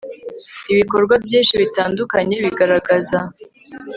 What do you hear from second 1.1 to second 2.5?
byinshi bitandukanye